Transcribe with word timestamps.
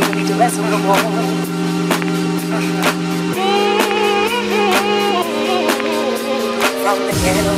you 0.00 0.24
wall. 0.86 0.96
From 6.82 6.98
the 7.06 7.12
ghetto, 7.22 7.54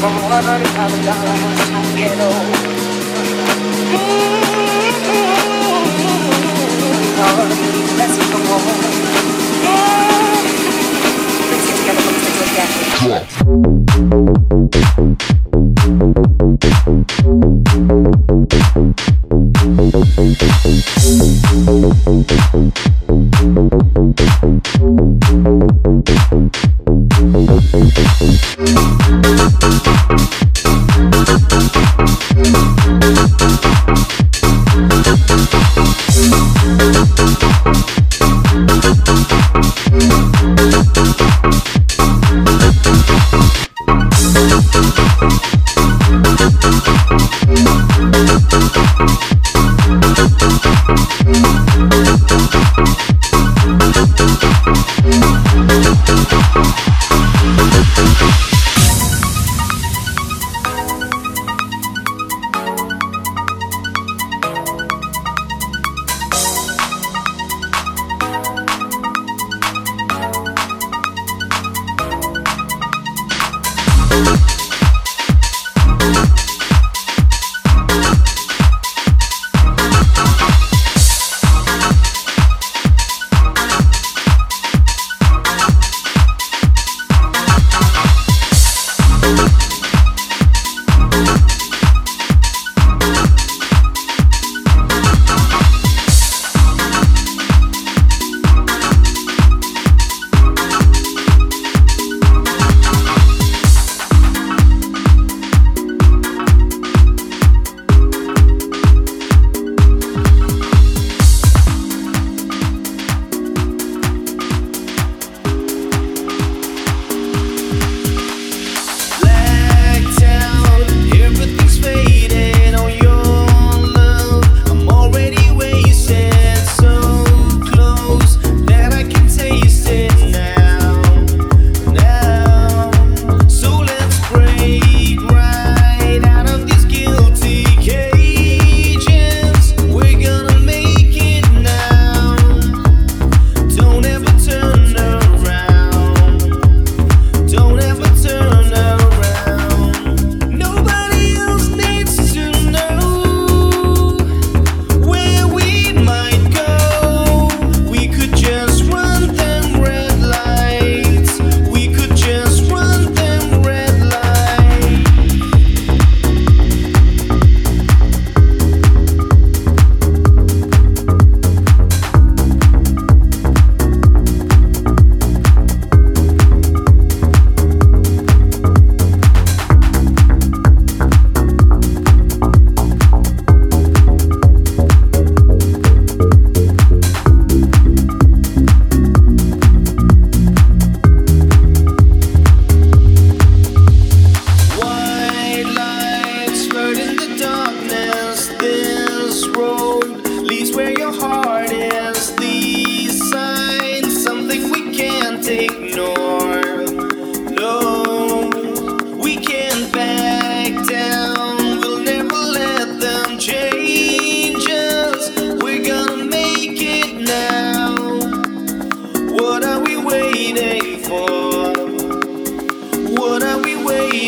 from 0.00 0.14
one 0.22 0.44
hundred 0.44 0.70
thousand 0.72 1.02
dollars 1.04 1.40
to 1.68 1.80
ghetto. 1.96 2.28
Reality. 7.22 7.68
Let's 7.98 8.14
get 11.84 11.96
together, 12.42 12.84
let's. 15.08 15.41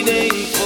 day. 0.04 0.63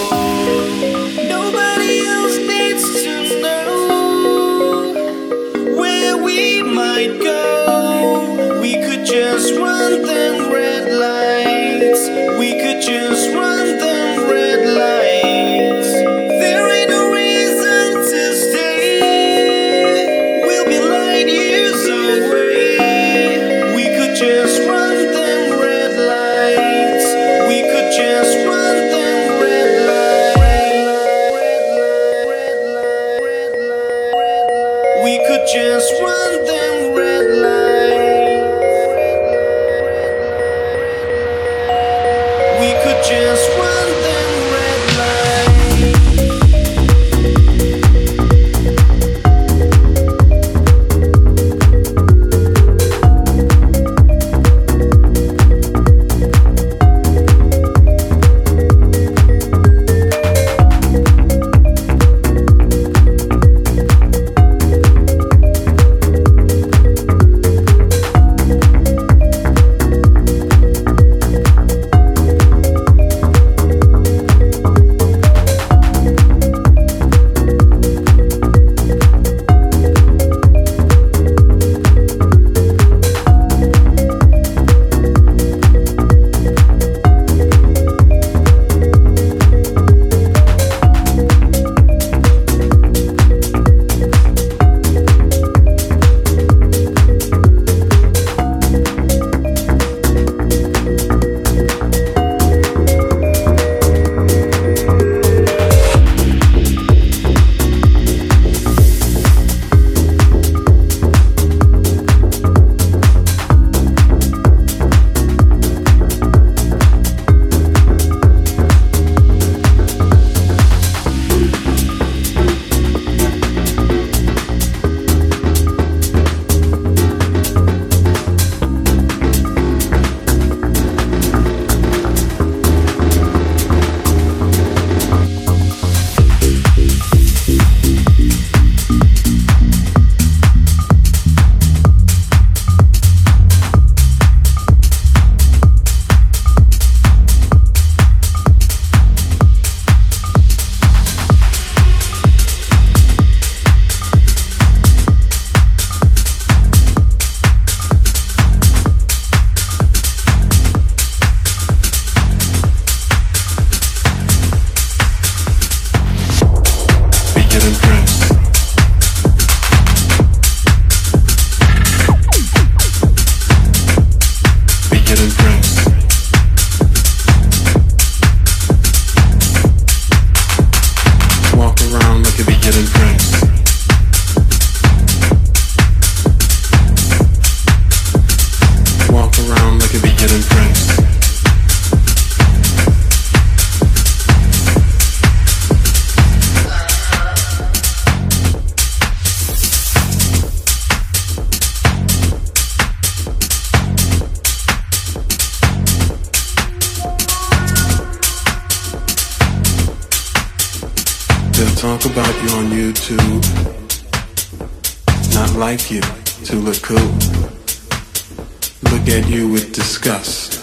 discuss. 219.98 220.54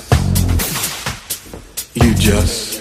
You 1.93 2.13
just. 2.15 2.74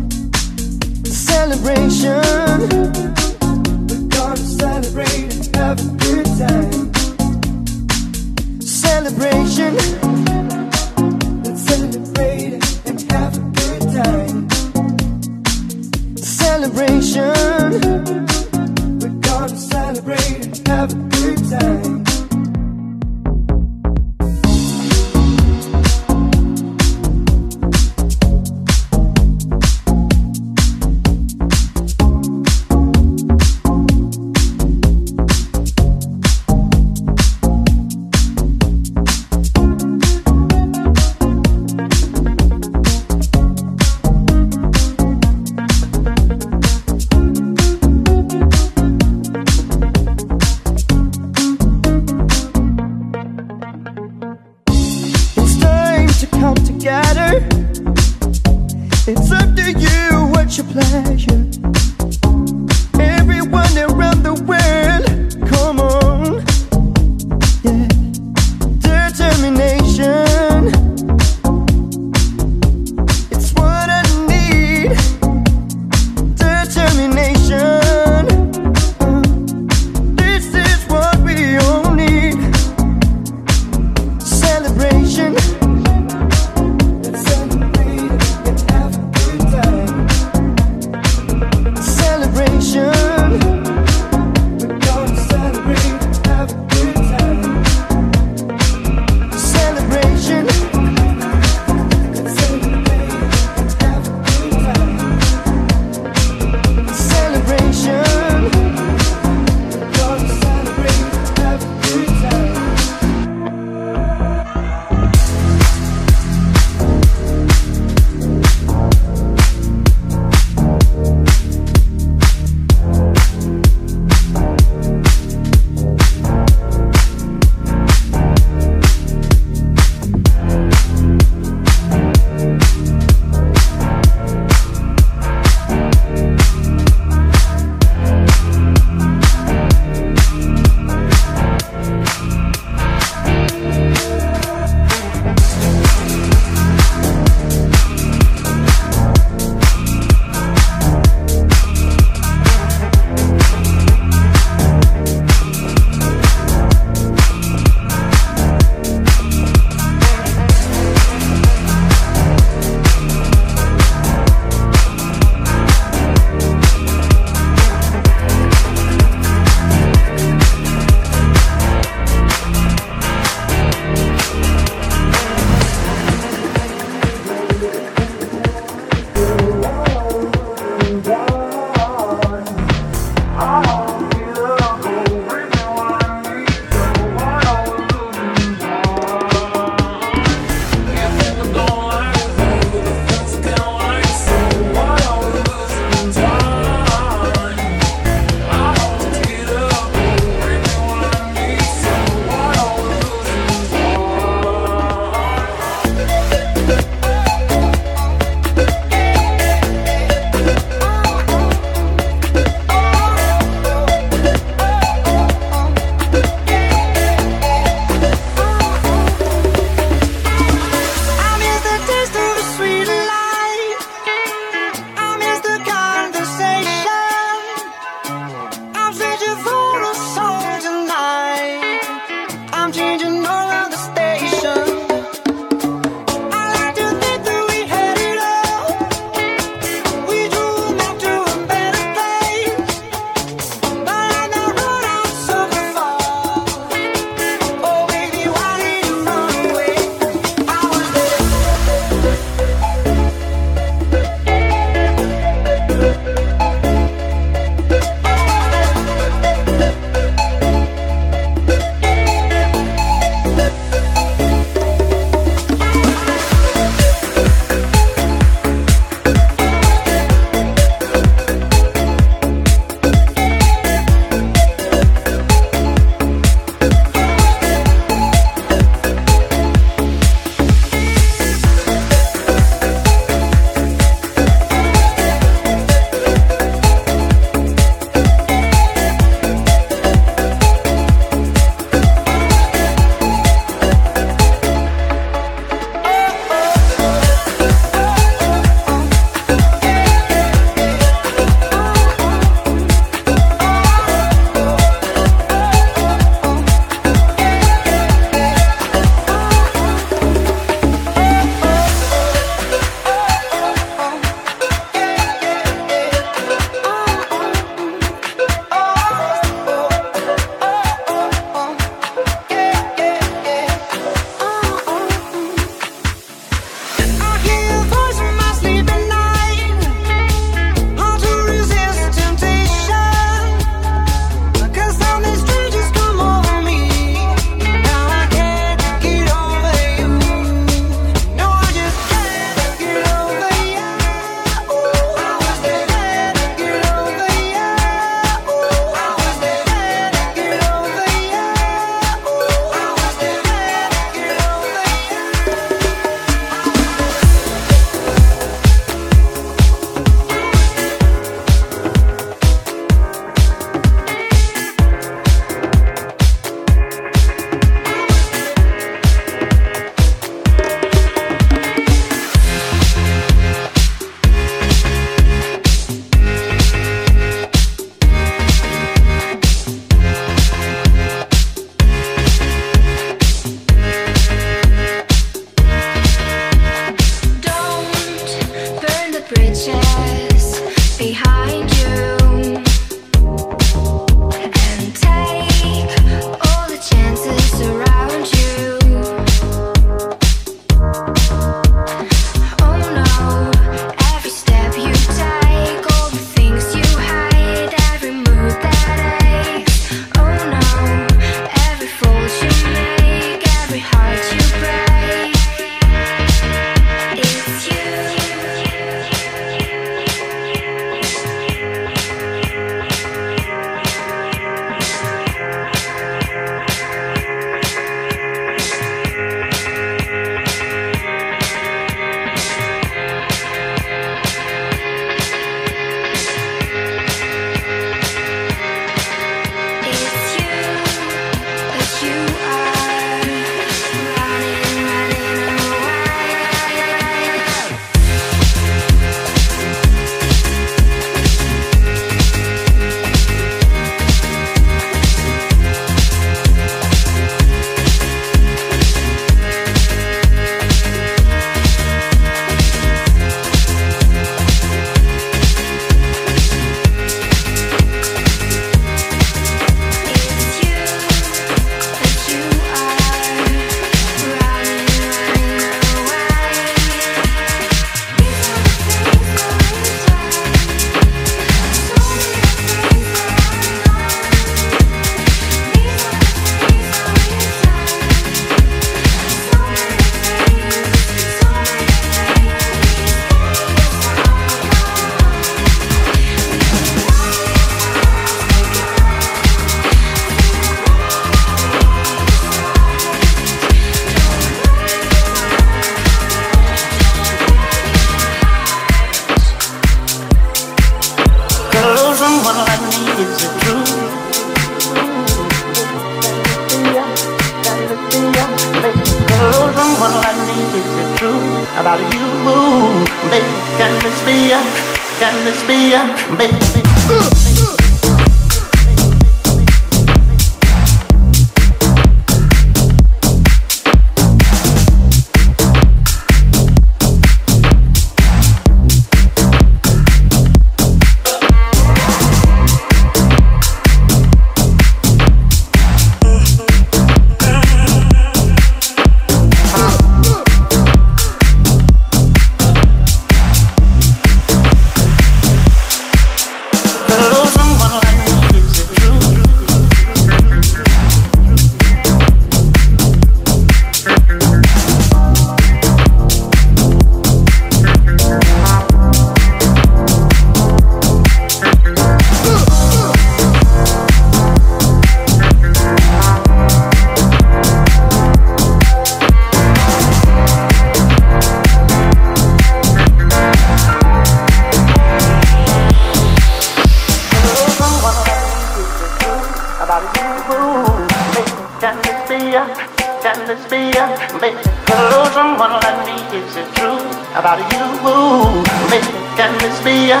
be 599.64 599.90
a, 599.90 600.00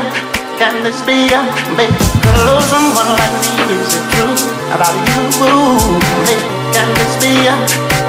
can 0.60 0.82
this 0.84 1.00
be 1.06 1.32
a 1.32 1.40
make 1.74 1.88
love 2.44 2.62
someone 2.64 3.08
like 3.16 3.32
me? 3.40 3.80
Is 3.80 3.96
it 3.96 4.04
true 4.12 4.36
about 4.76 4.92
you? 5.08 5.24
Make 6.28 6.44
can 6.74 6.88
this 6.92 7.16
be 7.16 7.48
a, 7.48 7.56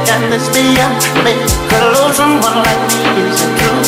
can 0.03 0.29
this 0.29 0.49
be 0.51 0.75
a 0.75 0.87
make 1.23 1.39
love 1.95 2.13
someone 2.13 2.59
like 2.59 2.83
me? 2.91 2.99
Is 3.23 3.39
it 3.39 3.51
true? 3.55 3.83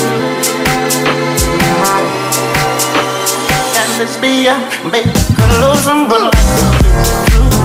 Can 3.76 3.90
this 4.00 4.16
be 4.16 4.48
a 4.48 4.56
make 4.90 5.12
love 5.60 5.78
someone 5.80 6.24
like 6.24 6.44
me? 6.56 6.88
Is 7.02 7.12
it 7.12 7.32
true? 7.32 7.57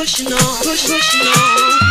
pushing 0.00 0.32
on, 0.32 0.56
pushing 0.62 1.26
on. 1.26 1.89